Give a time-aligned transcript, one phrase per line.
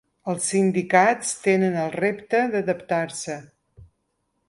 [0.31, 3.41] Els sindicats tenen el repte d’adaptar-se.